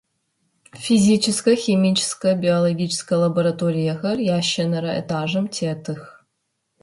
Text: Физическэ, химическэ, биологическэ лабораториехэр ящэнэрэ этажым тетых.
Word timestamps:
Физическэ, 0.83 1.53
химическэ, 1.65 2.31
биологическэ 2.45 3.15
лабораториехэр 3.23 4.17
ящэнэрэ 4.37 4.91
этажым 5.05 5.45
тетых. 5.59 6.01